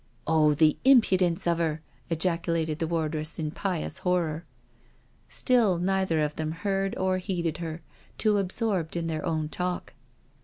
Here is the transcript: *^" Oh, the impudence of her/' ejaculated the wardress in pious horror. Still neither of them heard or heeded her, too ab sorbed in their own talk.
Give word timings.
*^" 0.01 0.03
Oh, 0.25 0.55
the 0.55 0.77
impudence 0.83 1.45
of 1.45 1.59
her/' 1.59 1.81
ejaculated 2.09 2.79
the 2.79 2.87
wardress 2.87 3.37
in 3.37 3.51
pious 3.51 3.99
horror. 3.99 4.45
Still 5.29 5.77
neither 5.77 6.21
of 6.21 6.37
them 6.37 6.53
heard 6.53 6.95
or 6.97 7.19
heeded 7.19 7.59
her, 7.59 7.83
too 8.17 8.39
ab 8.39 8.49
sorbed 8.49 8.95
in 8.95 9.05
their 9.05 9.23
own 9.23 9.47
talk. 9.47 9.93